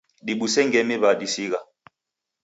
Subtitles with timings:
[0.25, 1.59] Dibuse ngemi w'adisigha